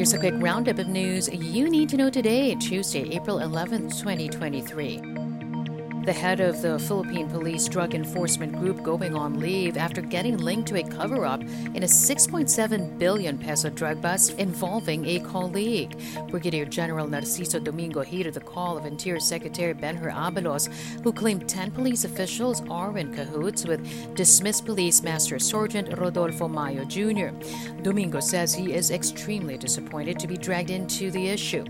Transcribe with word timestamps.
Here's 0.00 0.14
a 0.14 0.18
quick 0.18 0.32
roundup 0.38 0.78
of 0.78 0.88
news 0.88 1.28
you 1.28 1.68
need 1.68 1.90
to 1.90 1.98
know 1.98 2.08
today, 2.08 2.54
Tuesday, 2.54 3.14
April 3.14 3.36
11th, 3.36 3.98
2023. 4.00 5.29
The 6.04 6.14
head 6.14 6.40
of 6.40 6.62
the 6.62 6.78
Philippine 6.78 7.28
Police 7.28 7.68
Drug 7.68 7.94
Enforcement 7.94 8.58
Group 8.58 8.82
going 8.82 9.14
on 9.14 9.38
leave 9.38 9.76
after 9.76 10.00
getting 10.00 10.38
linked 10.38 10.68
to 10.68 10.78
a 10.78 10.82
cover 10.82 11.26
up 11.26 11.42
in 11.42 11.82
a 11.82 11.86
6.7 11.86 12.98
billion 12.98 13.36
peso 13.36 13.68
drug 13.68 14.00
bust 14.00 14.38
involving 14.38 15.04
a 15.04 15.20
colleague. 15.20 16.00
Brigadier 16.30 16.64
General 16.64 17.06
Narciso 17.06 17.62
Domingo 17.62 18.00
heeded 18.00 18.32
the 18.32 18.40
call 18.40 18.78
of 18.78 18.86
Interior 18.86 19.20
Secretary 19.20 19.74
Benhur 19.74 20.10
Abalos, 20.10 20.72
who 21.02 21.12
claimed 21.12 21.46
10 21.46 21.70
police 21.72 22.04
officials 22.04 22.62
are 22.70 22.96
in 22.96 23.14
cahoots 23.14 23.66
with 23.66 24.14
dismissed 24.16 24.64
Police 24.64 25.02
Master 25.02 25.38
Sergeant 25.38 25.98
Rodolfo 25.98 26.48
Mayo 26.48 26.84
Jr. 26.86 27.28
Domingo 27.82 28.20
says 28.20 28.54
he 28.54 28.72
is 28.72 28.90
extremely 28.90 29.58
disappointed 29.58 30.18
to 30.18 30.26
be 30.26 30.38
dragged 30.38 30.70
into 30.70 31.10
the 31.10 31.28
issue. 31.28 31.64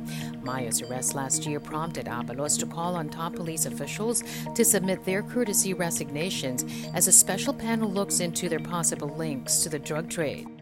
Mayo's 0.44 0.82
arrest 0.82 1.16
last 1.16 1.46
year 1.46 1.58
prompted 1.58 2.06
Abalos 2.06 2.58
to 2.60 2.66
call 2.66 2.94
on 2.94 3.08
top 3.08 3.34
police 3.34 3.66
officials 3.66 4.19
to 4.54 4.64
submit 4.64 5.04
their 5.04 5.22
courtesy 5.22 5.74
resignations 5.74 6.64
as 6.94 7.08
a 7.08 7.12
special 7.12 7.52
panel 7.52 7.90
looks 7.90 8.20
into 8.20 8.48
their 8.48 8.60
possible 8.60 9.08
links 9.16 9.62
to 9.62 9.68
the 9.68 9.78
drug 9.78 10.08
trade. 10.10 10.59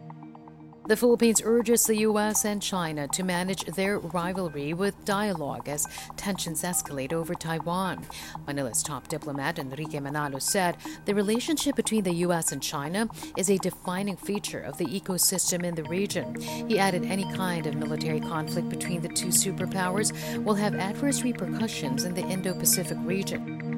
The 0.89 0.97
Philippines 0.97 1.39
urges 1.45 1.85
the 1.85 1.97
U.S. 1.97 2.45
and 2.45 2.59
China 2.59 3.07
to 3.09 3.21
manage 3.21 3.63
their 3.65 3.99
rivalry 3.99 4.73
with 4.73 5.05
dialogue 5.05 5.69
as 5.69 5.87
tensions 6.17 6.63
escalate 6.63 7.13
over 7.13 7.35
Taiwan. 7.35 8.07
Manila's 8.47 8.81
top 8.81 9.07
diplomat 9.07 9.59
Enrique 9.59 9.99
Manalo 9.99 10.41
said 10.41 10.77
the 11.05 11.13
relationship 11.13 11.75
between 11.75 12.05
the 12.05 12.15
U.S. 12.25 12.51
and 12.51 12.59
China 12.59 13.07
is 13.37 13.51
a 13.51 13.59
defining 13.59 14.17
feature 14.17 14.61
of 14.61 14.79
the 14.79 14.87
ecosystem 14.87 15.63
in 15.63 15.75
the 15.75 15.83
region. 15.83 16.41
He 16.41 16.79
added 16.79 17.05
any 17.05 17.31
kind 17.35 17.67
of 17.67 17.75
military 17.75 18.19
conflict 18.19 18.69
between 18.69 19.03
the 19.03 19.09
two 19.09 19.27
superpowers 19.27 20.11
will 20.43 20.55
have 20.55 20.73
adverse 20.73 21.21
repercussions 21.21 22.03
in 22.03 22.15
the 22.15 22.23
Indo 22.23 22.55
Pacific 22.55 22.97
region. 23.03 23.68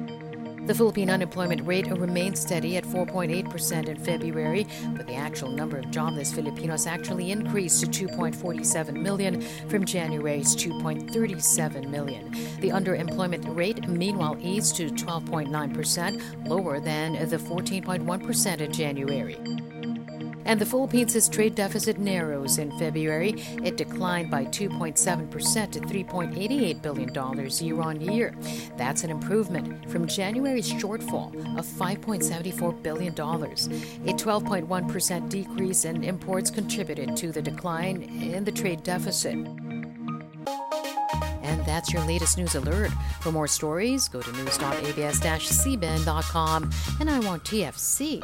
The 0.64 0.74
Philippine 0.74 1.10
unemployment 1.10 1.66
rate 1.66 1.88
remained 1.90 2.38
steady 2.38 2.76
at 2.76 2.84
4.8% 2.84 3.88
in 3.88 3.96
February, 3.96 4.64
but 4.96 5.08
the 5.08 5.14
actual 5.14 5.50
number 5.50 5.76
of 5.76 5.90
jobless 5.90 6.32
Filipinos 6.32 6.86
actually 6.86 7.32
increased 7.32 7.92
to 7.92 8.06
2.47 8.06 8.94
million 8.94 9.40
from 9.68 9.84
January's 9.84 10.54
2.37 10.54 11.90
million. 11.90 12.30
The 12.60 12.68
underemployment 12.68 13.56
rate, 13.56 13.88
meanwhile, 13.88 14.38
eased 14.40 14.76
to 14.76 14.90
12.9%, 14.90 16.48
lower 16.48 16.78
than 16.78 17.14
the 17.28 17.38
14.1% 17.38 18.60
in 18.60 18.72
January. 18.72 19.71
And 20.52 20.60
the 20.60 20.66
Philippines' 20.66 21.28
trade 21.30 21.54
deficit 21.54 21.96
narrows 21.96 22.58
in 22.58 22.78
February. 22.78 23.42
It 23.64 23.78
declined 23.78 24.30
by 24.30 24.44
2.7% 24.44 25.72
to 25.72 25.80
$3.88 25.80 26.82
billion 26.82 27.48
year 27.48 27.80
on 27.80 28.02
year. 28.02 28.34
That's 28.76 29.02
an 29.02 29.08
improvement 29.08 29.90
from 29.90 30.06
January's 30.06 30.70
shortfall 30.70 31.34
of 31.58 31.64
$5.74 31.64 32.82
billion. 32.82 33.14
A 33.14 33.16
12.1% 33.16 35.28
decrease 35.30 35.86
in 35.86 36.04
imports 36.04 36.50
contributed 36.50 37.16
to 37.16 37.32
the 37.32 37.40
decline 37.40 38.02
in 38.02 38.44
the 38.44 38.52
trade 38.52 38.82
deficit. 38.82 39.36
And 41.42 41.64
that's 41.64 41.94
your 41.94 42.04
latest 42.04 42.36
news 42.36 42.56
alert. 42.56 42.90
For 43.22 43.32
more 43.32 43.48
stories, 43.48 44.06
go 44.06 44.20
to 44.20 44.32
news.abs-cbn.com 44.32 46.70
and 47.00 47.08
I 47.08 47.20
want 47.20 47.42
TFC.tv. 47.44 48.22